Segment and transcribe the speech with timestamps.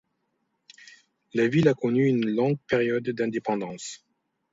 [1.35, 4.03] La ville a connu une longue période d'indépendance.